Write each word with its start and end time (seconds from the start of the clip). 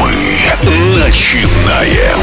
Мы 0.00 0.98
начинаем. 0.98 2.20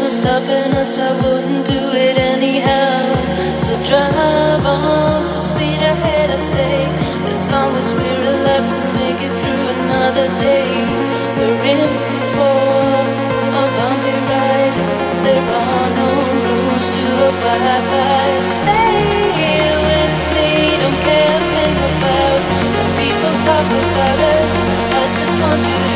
no 0.00 0.10
stopping 0.10 0.72
us, 0.82 0.98
I 0.98 1.12
wouldn't 1.22 1.66
do 1.66 1.82
it 2.06 2.16
anyhow. 2.18 3.00
So 3.64 3.70
drive 3.88 4.64
on 4.64 5.42
speed 5.48 5.80
ahead, 5.92 6.30
I 6.30 6.40
say. 6.54 6.76
As 7.32 7.42
long 7.52 7.70
as 7.76 7.88
we're 7.98 8.26
alive 8.34 8.66
to 8.72 8.78
make 9.00 9.20
it 9.28 9.34
through 9.40 9.64
another 9.78 10.28
day, 10.36 10.68
we're 11.36 11.62
in 11.72 11.90
for 12.34 12.60
a 13.60 13.64
bumpy 13.76 14.16
ride. 14.30 14.76
There 15.26 15.46
are 15.64 15.88
no 16.00 16.10
rules 16.46 16.86
to 16.96 17.04
abide. 17.30 18.44
Stay 18.58 19.00
here 19.40 19.76
with 19.90 20.14
me, 20.34 20.50
don't 20.82 21.00
care 21.08 21.36
a 21.38 21.42
thing 21.54 21.76
about 21.90 22.40
people 23.00 23.34
about 23.82 24.18
us. 24.34 24.56
I 24.98 25.04
just 25.18 25.36
want 25.42 25.62
you 25.70 25.95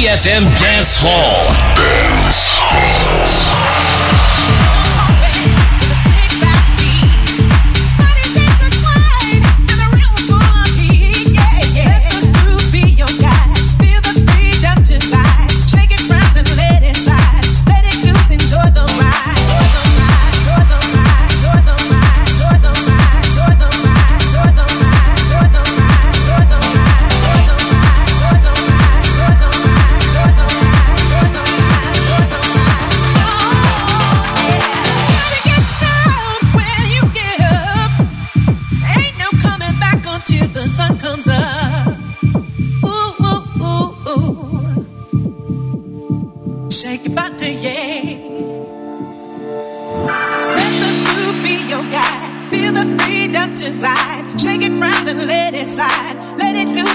EDFM 0.00 0.44
Dance 0.58 0.96
Hall. 1.02 1.19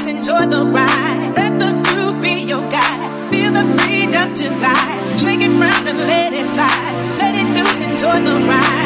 Let 0.06 0.18
enjoy 0.18 0.46
the 0.46 0.64
ride. 0.66 1.34
Let 1.36 1.58
the 1.58 1.72
groove 1.90 2.22
be 2.22 2.44
your 2.44 2.62
guide. 2.70 3.32
Feel 3.32 3.52
the 3.52 3.64
freedom. 3.82 4.36
Shake 5.18 5.42
it 5.42 5.50
round 5.50 5.88
and 5.88 5.98
let 5.98 6.32
it 6.32 6.48
slide. 6.48 6.94
Let 7.18 7.34
it 7.34 7.48
loose, 7.58 7.82
enjoy 7.82 8.22
the 8.24 8.36
ride. 8.46 8.85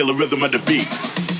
Feel 0.00 0.06
the 0.06 0.14
rhythm 0.14 0.42
of 0.42 0.50
the 0.50 0.58
beat. 0.60 1.39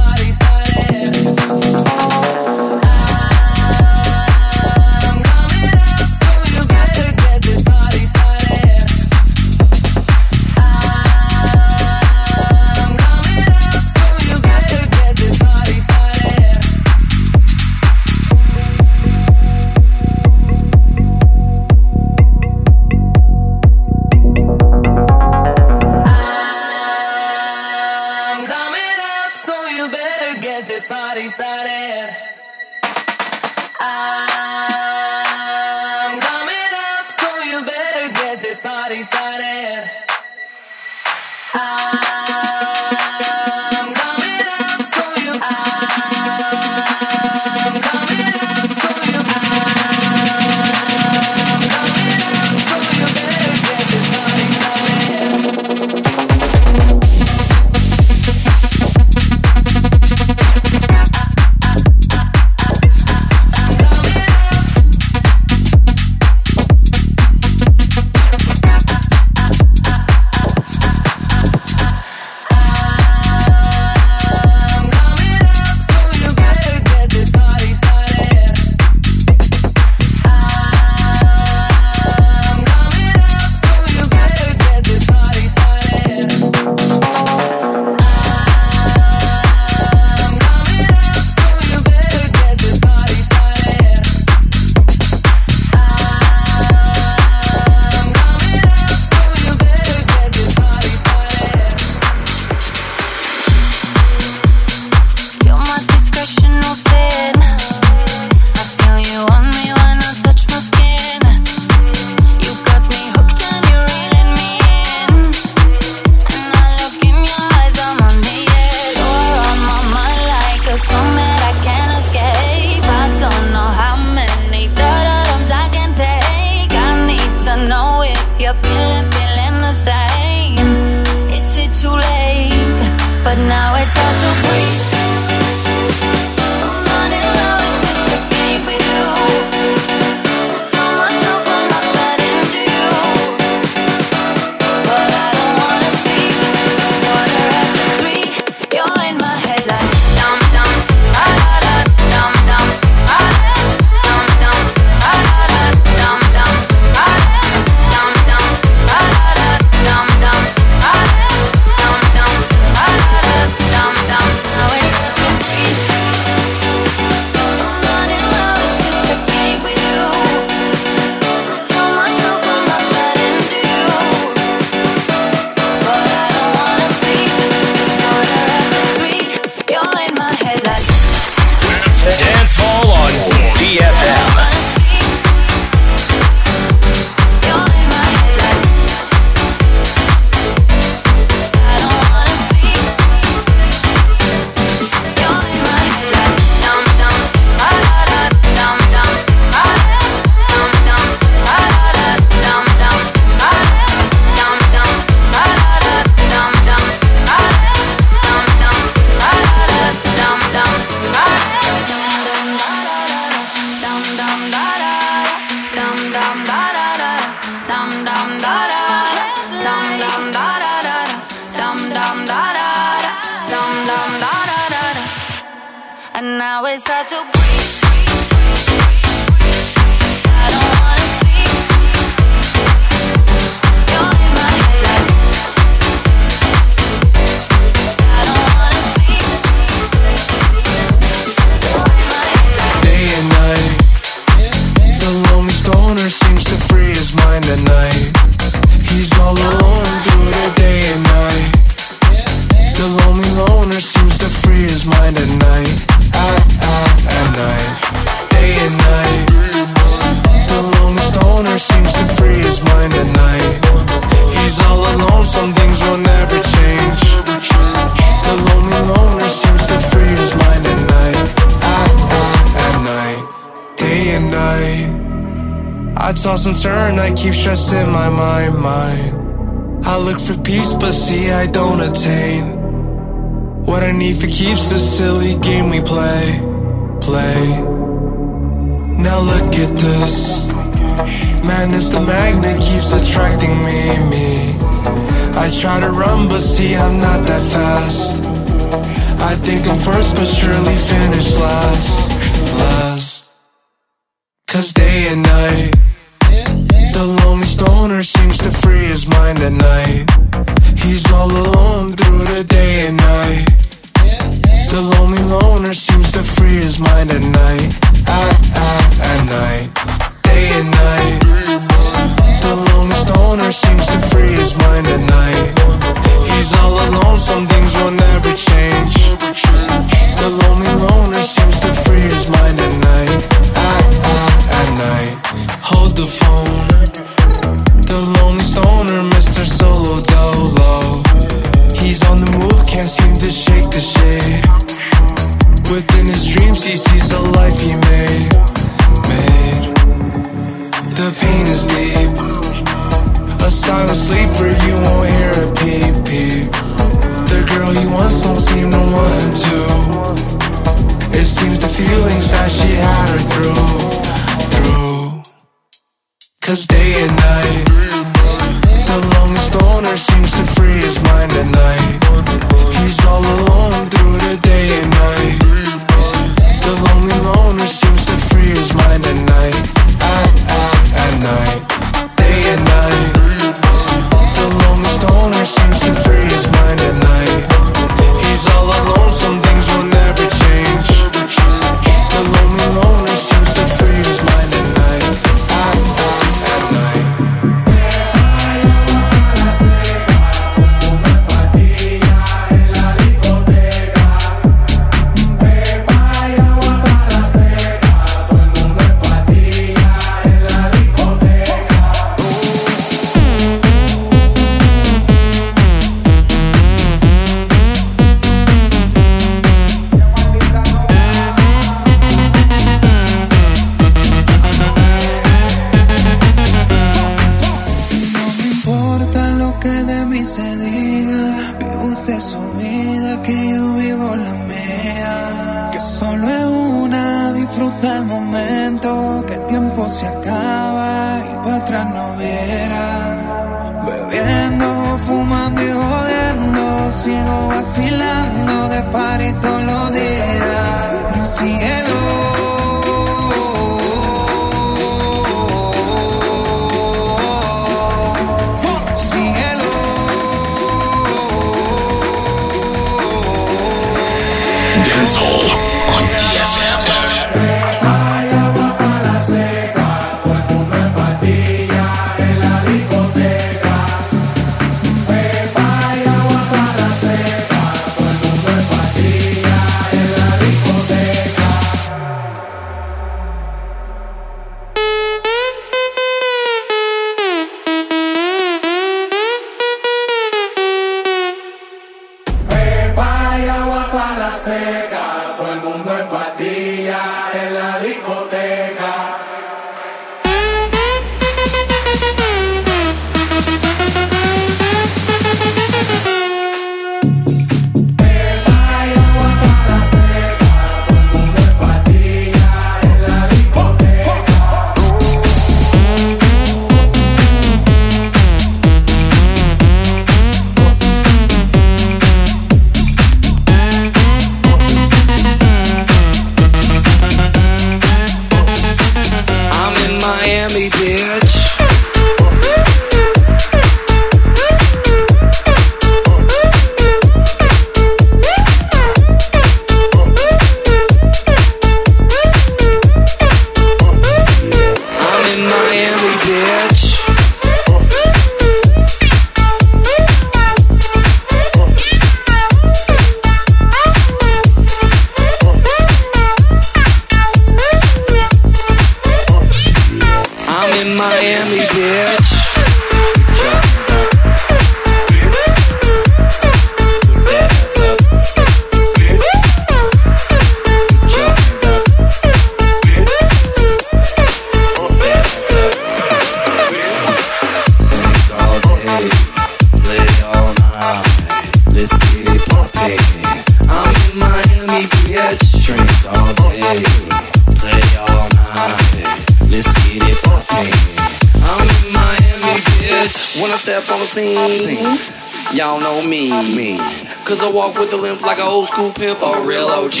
old 598.48 598.66
school 598.68 598.90
pimp 598.92 599.22
or 599.22 599.44
real 599.46 599.66
OG. 599.66 600.00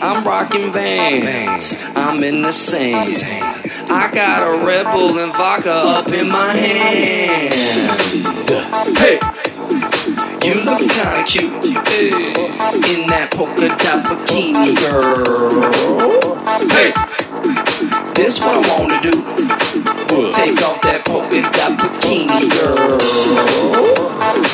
I'm 0.00 0.24
rocking 0.26 0.72
vans, 0.72 1.74
I'm 1.94 2.24
in 2.24 2.40
the 2.40 2.52
sand. 2.52 3.90
I 3.90 4.10
got 4.12 4.42
a 4.42 4.64
Red 4.64 4.90
Bull 4.90 5.18
and 5.18 5.32
vodka 5.34 5.72
up 5.72 6.08
in 6.08 6.28
my 6.30 6.52
hand. 6.52 7.52
Hey, 8.96 9.18
you 10.46 10.54
look 10.64 10.78
kinda 10.78 11.24
cute 11.26 11.52
hey. 11.88 12.08
in 12.92 13.06
that 13.08 13.28
polka 13.32 13.68
dot 13.68 14.06
bikini, 14.06 14.74
girl. 14.88 15.70
Hey, 16.72 16.92
this 18.14 18.38
what 18.40 18.56
I 18.56 18.60
wanna 18.78 18.98
do. 19.02 19.12
Take 20.30 20.62
off 20.62 20.80
that 20.82 21.04
polka 21.04 21.42
dot 21.42 21.78
bikini, 21.78 22.48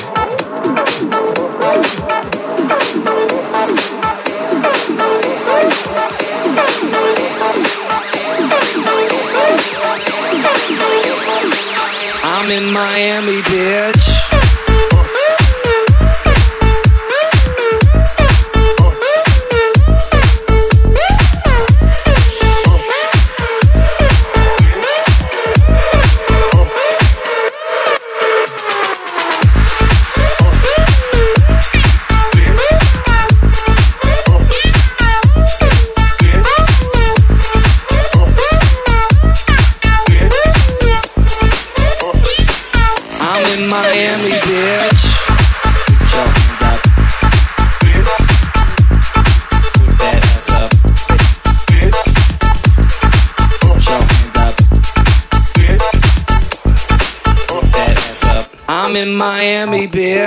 girl. 0.07 0.12
in 12.53 12.71
Miami, 12.71 13.41
bitch. 13.49 14.22
Miami, 59.23 59.87
bitch. 59.87 60.22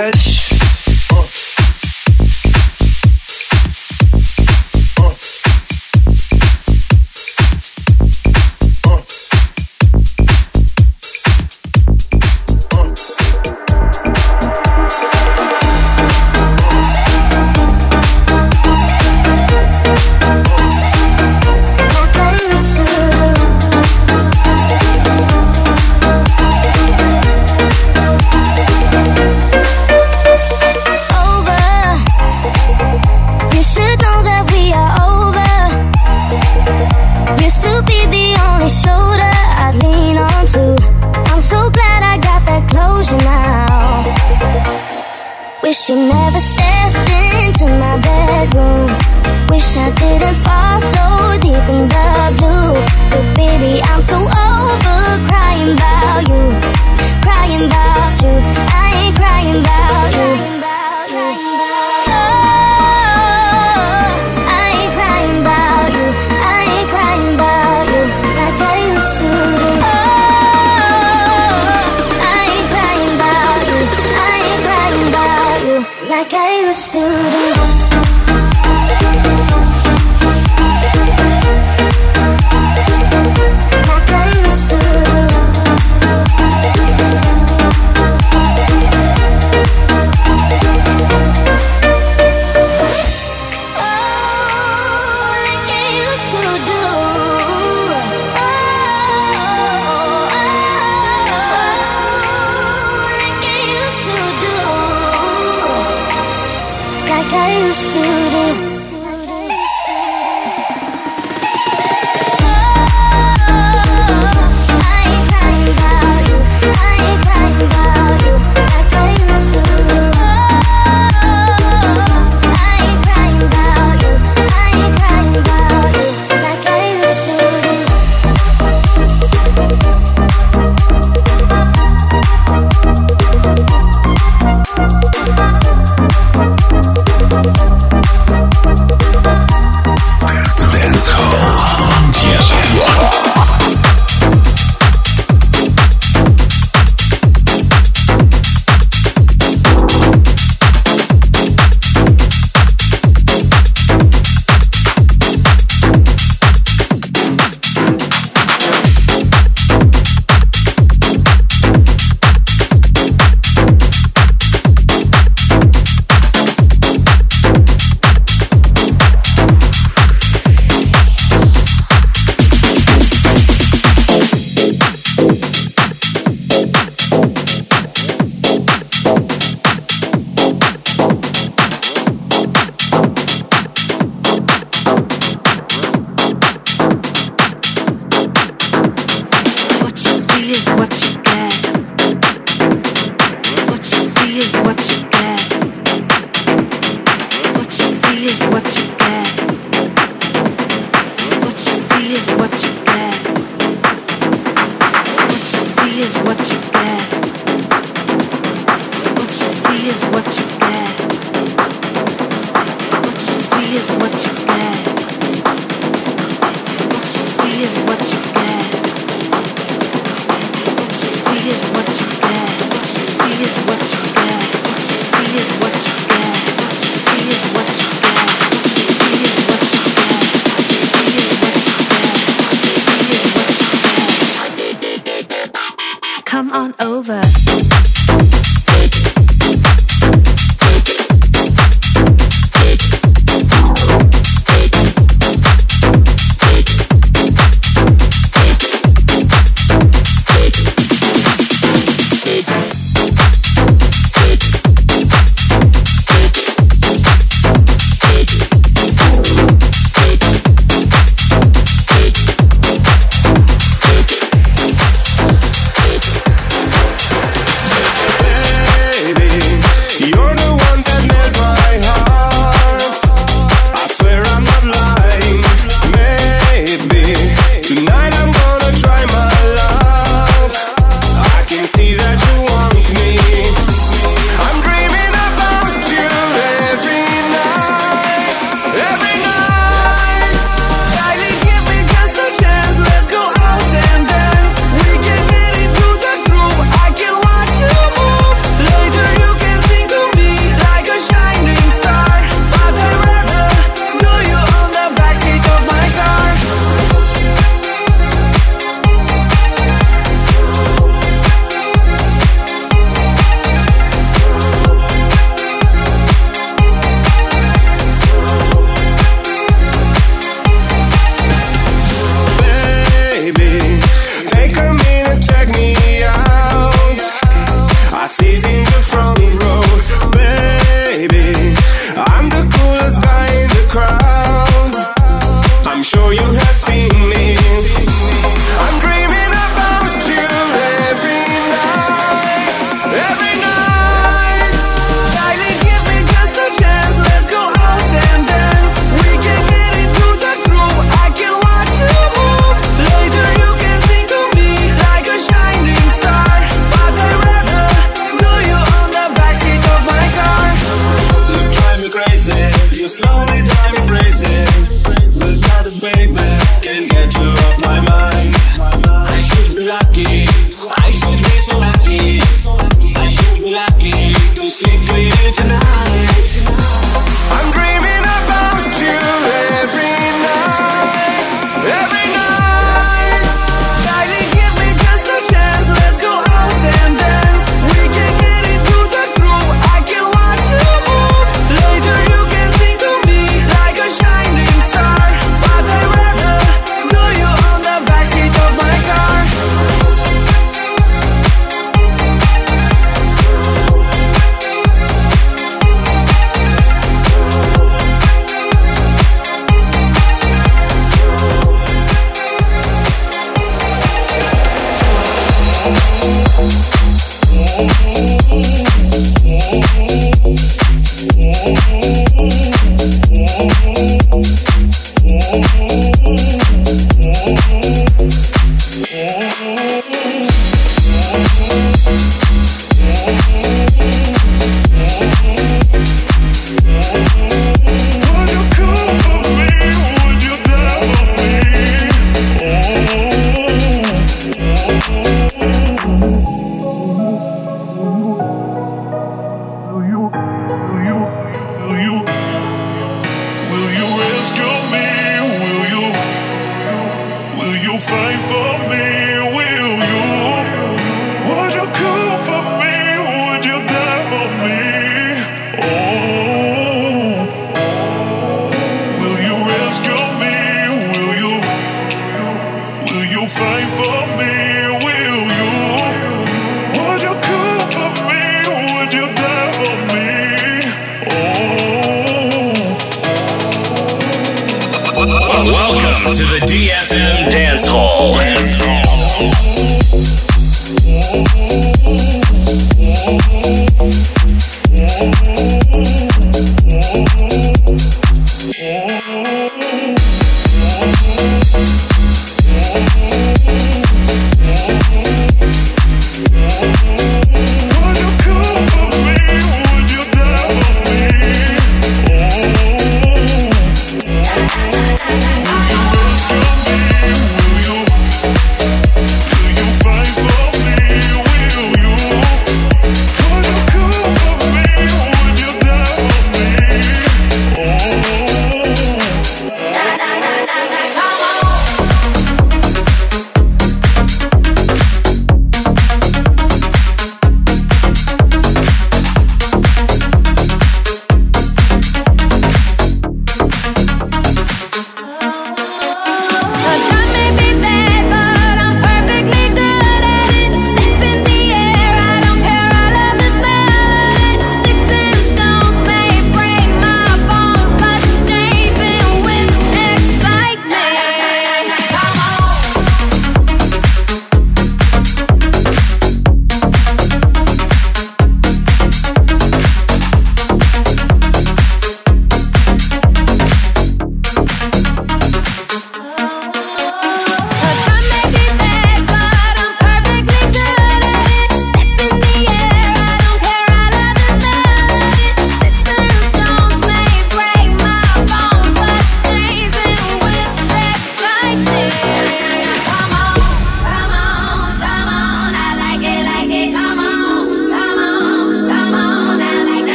to 107.92 108.00
the 108.00 108.45